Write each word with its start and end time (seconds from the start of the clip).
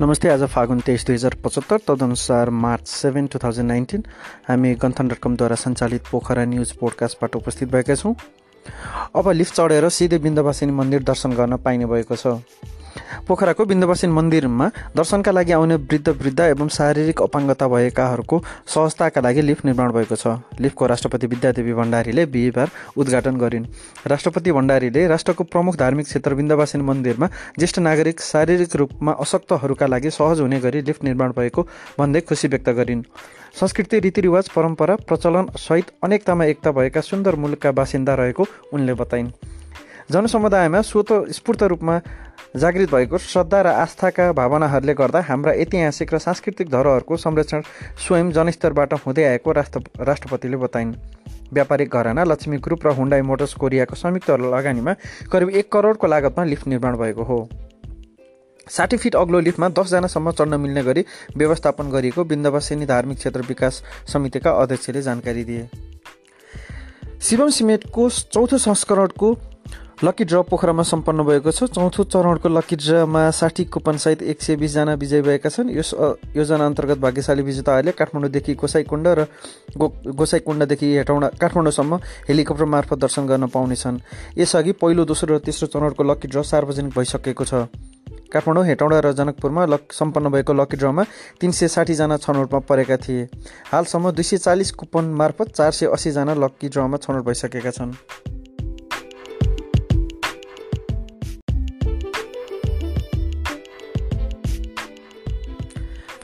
नमस्ते 0.00 0.28
आज 0.28 0.42
फागुन 0.50 0.80
तेइस 0.80 1.04
दुई 1.06 1.14
हजार 1.14 1.34
पचहत्तर 1.44 1.78
तदनुसार 1.88 2.50
March 2.50 2.86
seven 2.88 3.26
two 3.30 3.38
thousand 3.38 3.68
nineteen 3.68 4.02
हामी 4.48 4.74
गन्थन 4.82 5.08
डट 5.08 5.18
कमद्वारा 5.22 5.56
सञ्चालित 5.56 6.02
पोखरा 6.10 6.44
न्युज 6.44 6.72
पोडकास्टबाट 6.80 7.36
उपस्थित 7.36 7.68
भएका 7.72 7.94
छौँ। 7.94 8.14
अब 9.14 9.28
लिफ्ट 9.30 9.54
चढेर 9.54 9.88
सिधै 9.88 10.18
बिन्दवासिनी 10.18 10.72
मन्दिर 10.72 11.02
दर्शन 11.04 11.32
गर्न 11.38 11.56
पाइने 11.62 11.86
भएको 11.86 12.16
छ। 12.16 12.26
पोखराको 13.28 13.64
बिन्दवासिन 13.64 14.10
मन्दिरमा 14.10 14.66
दर्शनका 14.96 15.30
लागि 15.30 15.52
आउने 15.52 15.74
वृद्ध 15.74 16.08
वृद्ध 16.10 16.40
एवं 16.40 16.68
शारीरिक 16.68 17.22
अपाङ्गता 17.22 17.68
भएकाहरूको 17.68 18.42
सहजताका 18.66 19.20
लागि 19.20 19.42
लिफ्ट 19.42 19.64
निर्माण 19.64 19.92
भएको 19.92 20.16
छ। 20.16 20.26
लिफ्टको 20.60 20.86
राष्ट्रपति 20.86 21.26
विद्यादेवी 21.26 21.72
भण्डारीले 21.74 22.26
बिहिबार 22.26 22.70
उद्घाटन 22.96 23.36
गरिन्। 23.36 23.66
राष्ट्रपति 24.06 24.52
भण्डारीले 24.52 25.06
राष्ट्रको 25.06 25.44
प्रमुख 25.44 25.76
धार्मिक 25.76 26.06
क्षेत्र 26.06 26.34
बिन्दवासिन 26.34 26.80
मन्दिरमा 26.82 27.28
ज्येष्ठ 27.58 27.78
नागरिक 27.78 28.20
शारीरिक 28.20 28.76
रूपमा 28.76 29.12
अशक्तहरूका 29.20 29.86
लागि 29.86 30.10
सहज 30.10 30.40
हुने 30.40 30.60
गरी 30.60 30.80
लिफ्ट 30.82 31.04
निर्माण 31.04 31.32
भएको 31.32 31.62
भन्दै 31.98 32.20
खुसी 32.20 32.48
व्यक्त 32.48 32.68
गरिन्। 32.70 33.02
संस्कृति 33.54 33.98
रीतिरिवाज 34.00 34.48
परम्परा 34.48 34.94
प्रचलन 35.08 35.46
सहित 35.58 35.90
अनेकतामा 36.04 36.44
एकता 36.44 36.70
भएका 36.72 37.00
सुन्दर 37.00 37.34
मुलुकका 37.34 37.72
बासिन्दा 37.72 38.14
रहेको 38.14 38.46
उनले 38.72 38.94
बताइन्। 38.94 39.30
जनसमुदायमा 40.10 40.80
स्वत 40.82 41.12
स्फूर्त 41.30 41.62
रूपमा 41.62 42.00
जागृत 42.54 42.90
भएको 42.90 43.18
श्रद्धा 43.18 43.60
र 43.62 43.66
आस्थाका 43.66 44.30
भावनाहरूले 44.32 44.94
गर्दा 44.94 45.20
हाम्रा 45.20 45.52
ऐतिहासिक 45.52 46.14
र 46.14 46.18
सांस्कृतिक 46.18 46.68
धरोहरको 46.70 47.16
संरक्षण 47.16 47.62
स्वयं 47.98 48.30
जनस्तरबाट 48.30 48.92
हुँदै 49.02 49.24
आएको 49.24 49.52
राष्ट्र 49.52 49.80
राष्ट्रपतिले 50.00 50.56
बताइन्। 50.56 50.92
व्यापारिक 51.52 51.88
घराना 51.90 52.24
लक्ष्मी 52.24 52.58
ग्रुप 52.58 52.86
र 52.86 52.90
हुन्डाई 52.94 53.22
मोटर्स 53.22 53.54
कोरियाको 53.54 53.94
संयुक्त 53.96 54.30
लगानीमा 54.30 54.94
करिब 55.32 55.50
एक 55.50 55.72
करोडको 55.72 56.06
लागतमा 56.06 56.44
लिफ्ट 56.44 56.66
निर्माण 56.66 56.96
भएको 56.96 57.22
हो। 57.22 57.38
साठी 58.66 58.96
फिट 58.96 59.16
अग्लो 59.16 59.40
लिफ्टमा 59.40 59.68
दसजनासम्म 59.68 60.30
चढ्न 60.32 60.60
मिल्ने 60.60 60.82
गरी 60.82 61.04
व्यवस्थापन 61.36 61.90
गरिएको 61.90 62.24
बिन्दवासिनी 62.24 62.86
धार्मिक 62.86 63.18
क्षेत्र 63.18 63.42
विकास 63.48 63.82
समितिका 64.12 64.50
अध्यक्षले 64.52 65.02
जानकारी 65.02 65.44
दिए। 65.44 65.68
शिवम 67.20 67.48
सिमेन्टको 67.50 68.08
चौथो 68.10 68.58
संस्करणको 68.58 69.34
लकी 70.02 70.24
ड्र 70.24 70.42
पोखरामा 70.50 70.82
सम्पन्न 70.82 71.22
भएको 71.22 71.50
छ। 71.50 71.70
चौथो 71.70 72.04
चरणको 72.10 72.48
लकी 72.48 72.76
ड्रमा 72.76 73.30
साठी 73.30 73.64
कुपनसहित 73.70 74.22
एक 74.24 74.42
सय 74.42 74.56
बिसजना 74.56 74.94
विजयी 74.98 75.22
भएका 75.22 75.48
छन्। 75.48 75.70
यस 75.70 75.94
योजना 76.34 76.66
अन्तर्गत 76.66 76.98
भाग्यशाली 76.98 77.42
विजेताहरूले 77.42 77.92
काठमाडौँदेखि 77.94 78.54
गोसाइकुण्ड 78.58 79.06
र 79.08 79.26
गो 79.78 79.86
गोसाइकुण्डदेखि 80.18 80.86
हेटौँडा 80.98 81.28
काठमाडौँसम्म 81.38 81.94
हेलिकप्टर 82.28 82.64
मार्फत 82.66 82.98
दर्शन 82.98 83.26
गर्न 83.26 83.46
पाउनेछन्। 83.54 83.98
यसअघि 84.34 84.72
पहिलो 84.82 85.04
दोस्रो 85.06 85.34
र 85.34 85.38
तेस्रो 85.38 85.66
चरणको 85.70 86.02
लकी 86.02 86.26
ड्र 86.26 86.42
सार्वजनिक 86.42 86.92
भइसकेको 86.98 87.44
छ। 87.44 87.70
काठमाडौँ 88.34 88.64
हेटौँडा 88.66 88.98
र 88.98 89.12
जनकपुरमा 89.14 89.64
लक 89.70 89.92
सम्पन्न 89.94 90.26
भएको 90.34 90.52
लकी 90.52 90.76
ड्रमा 90.76 91.02
तिन 91.38 91.50
सय 91.54 91.68
साठीजना 91.70 92.16
छनौटमा 92.18 92.58
परेका 92.66 92.96
थिए। 92.98 93.28
हालसम्म 93.70 94.10
दुई 94.10 94.26
सय 94.26 94.38
चालिस 94.42 94.70
कुपन 94.74 95.14
मार्फत 95.14 95.54
चार 95.54 95.70
सय 95.70 95.86
असीजना 95.86 96.34
लकी 96.34 96.68
ड्रमा 96.68 96.96
छनौट 96.98 97.24
भइसकेका 97.24 97.70
छन्। 97.70 97.94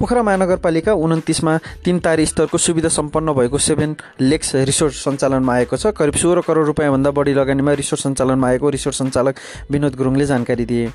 पोखरा 0.00 0.22
महानगरपालिका 0.22 0.92
उन्तिसमा 0.96 1.56
तिन 1.84 1.98
तारी 2.00 2.24
स्तरको 2.26 2.58
सुविधा 2.58 2.88
सम्पन्न 2.88 3.32
भएको 3.36 3.58
सेभेन 3.60 3.96
लेक्स 4.20 4.54
रिसोर्ट 4.64 4.94
सञ्चालनमा 4.96 5.52
आएको 5.54 5.76
छ। 5.76 5.92
करिब 5.92 6.14
सोह्र 6.16 6.40
करोड 6.40 6.66
रुपियाँभन्दा 6.66 7.10
बढी 7.12 7.34
लगानीमा 7.36 7.72
रिसोर्ट 7.76 8.02
सञ्चालनमा 8.02 8.48
आएको 8.48 8.70
रिसोर्ट 8.70 8.96
सञ्चालक 8.96 9.36
विनोद 9.70 9.94
गुरुङले 10.00 10.26
जानकारी 10.26 10.64
दिए। 10.64 10.88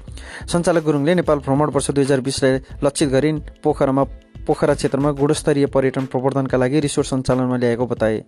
सञ्चालक 0.49 0.83
गुरुङले 0.83 1.15
नेपाल 1.21 1.37
भ्रमण 1.45 1.69
वर्ष 1.69 1.91
दुई 1.91 2.03
हजार 2.03 2.21
बिसलाई 2.25 2.81
लक्षित 2.81 3.09
गरी 3.09 3.31
पोखरामा 3.61 4.03
पोखरा 4.47 4.73
क्षेत्रमा 4.73 5.11
गुणस्तरीय 5.11 5.65
पर्यटन 5.65 6.05
प्रवर्धनका 6.05 6.57
लागि 6.57 6.79
रिसोर्ट 6.79 7.07
सञ्चालनमा 7.07 7.57
ल्याएको 7.57 7.85
बताए। 7.85 8.21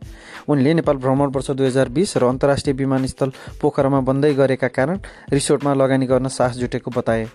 उनले 0.49 0.73
नेपाल 0.73 0.97
भ्रमण 0.97 1.29
वर्ष 1.33 1.51
दुई 1.51 1.67
हजार 1.67 1.89
बिस 1.89 2.17
र 2.17 2.25
अन्तर्राष्ट्रिय 2.25 2.75
विमानस्थल 2.75 3.31
पोखरामा 3.61 3.99
बन्दै 4.01 4.33
गरेका 4.33 4.67
कारण 4.69 4.99
रिसोर्टमा 5.33 5.73
लगानी 5.73 6.05
गर्न 6.05 6.27
साहस 6.29 6.57
जुटेको 6.57 6.91
बताए। 6.91 7.27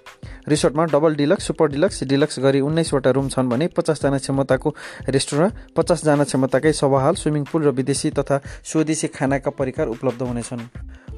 रिसोर्टमा 0.49 0.85
double 0.93 1.15
deluxe 1.15 1.47
super 1.47 1.69
deluxe 1.71 2.03
deluxe 2.05 2.39
गरी 2.41 2.61
उन्नाइसवटा 2.61 3.11
रुम 3.11 3.29
छन् 3.29 3.49
भने 3.49 3.67
पचासजना 3.77 4.19
क्षमताको 4.19 4.75
रेस्टुरेन्ट 5.09 5.55
पचासजना 5.77 6.25
क्षमताकै 6.25 6.73
सभाहाल 6.73 7.15
स्विमिङ 7.15 7.45
पुल 7.53 7.63
र 7.63 7.71
विदेशी 7.73 8.11
तथा 8.11 8.41
स्वदेशी 8.65 9.09
खानाका 9.15 9.51
परिकार 9.51 9.87
उपलब्ध 9.89 10.23
हुनेछन्। 10.23 10.67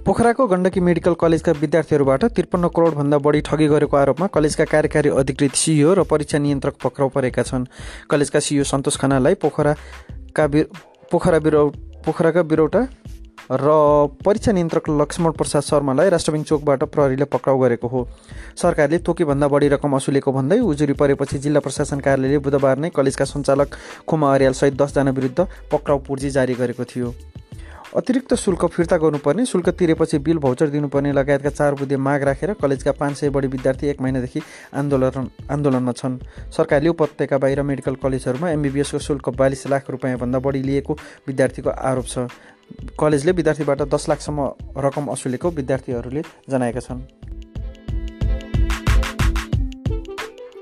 पोखराको 0.05 0.47
गण्डकी 0.47 0.81
मेडिकल 0.81 1.15
कलेजका 1.17 1.53
विद्यार्थीहरूबाट 1.61 2.25
त्रिपन्न 2.37 2.69
करोडभन्दा 2.77 3.19
बढी 3.19 3.41
ठगी 3.41 3.67
गरेको 3.69 3.97
आरोपमा 3.97 4.27
कलेजका 4.29 4.65
कार्यकारी 4.69 5.09
अधिकृत 5.17 5.55
सिइओ 5.57 5.95
र 5.95 6.05
परीक्षा 6.05 6.39
नियन्त्रक 6.39 6.77
पक्राउ 6.85 7.09
परेका 7.09 7.43
छन्। 7.43 7.65
कलेजका 8.11 8.41
सिइओ 8.41 8.65
सन्तोष 8.65 8.97
खनालाई 9.01 9.35
पोखराका 9.41 10.45
पोखरा 11.09 11.39
बिरौ 11.39 11.69
पोखराका 12.05 12.43
बिरौटा 12.43 12.81
र 13.45 13.69
परीक्षा 14.25 14.53
नियन्त्रक 14.53 14.89
लक्ष्मण 14.91 15.33
प्रसाद 15.33 15.63
शर्मालाई 15.63 16.09
राष्ट्रबिङ 16.09 16.43
चोकबाट 16.43 16.85
प्रहरीले 16.87 17.25
पक्राउ 17.27 17.59
गरेको 17.59 17.89
हो। 17.89 18.07
सरकारले 18.57 18.99
तोकीभन्दा 19.01 19.49
बढी 19.49 19.69
रकम 19.69 19.97
असुलेको 19.97 20.33
भन्दै 20.33 20.59
उजुरी 20.63 20.93
परेपछि 20.95 21.39
जिल्ला 21.39 21.61
प्रशासन 21.61 22.01
कार्यालयले 22.01 22.39
बुधबार 22.41 22.79
नै 22.79 22.91
कलेजका 22.91 23.25
सञ्चालक 23.27 23.77
खुमा 24.09 24.35
अर्यालसहित 24.35 24.75
दसजना 24.75 25.11
विरुद्ध 25.13 25.47
पक्राउ 25.73 25.99
पूर्जी 26.01 26.31
जारी 26.31 26.55
गरेको 26.55 26.85
थियो। 26.87 27.15
अतिरिक्त 27.95 28.35
शुल्क 28.35 28.65
फिर्ता 28.67 28.97
गर्नुपर्ने 28.97 29.45
शुल्क 29.47 29.69
तिरेपछि 29.71 30.19
बिल 30.19 30.39
भाउचर 30.39 30.69
दिनुपर्ने 30.69 31.13
लगायतका 31.13 31.51
चार 31.51 31.75
बुधे 31.75 31.97
माग 31.97 32.23
राखेर 32.25 32.53
कलेजका 32.59 32.93
पाँच 32.93 33.17
सय 33.17 33.31
बढी 33.31 33.49
विद्यार्थी 33.49 33.87
एक 33.89 34.01
महिनादेखि 34.03 34.41
आन्दोलन 34.75 35.29
आन्दोलनमा 35.51 35.93
छन्। 35.93 36.19
सरकारले 36.51 36.89
उपत्यका 36.89 37.39
बाहिर 37.39 37.63
मेडिकल 37.63 37.95
कलेजहरूमा 38.03 38.51
एमबिबिएसको 38.51 38.99
शुल्क 38.99 39.29
बयालिस 39.39 39.67
लाख 39.67 39.91
रुपियाँभन्दा 39.91 40.39
बढी 40.41 40.63
लिएको 40.63 40.99
विद्यार्थीको 41.29 41.71
आरोप 41.71 42.07
छ। 42.07 42.27
कलेजले 43.01 43.33
विद्यार्थीबाट 43.33 43.83
दस 43.95 44.09
लाखसम्म 44.09 44.41
रकम 44.79 45.05
असुलेको 45.13 45.51
विद्यार्थीहरूले 45.51 46.23
जनाएका 46.51 46.81
छन्। 46.81 47.01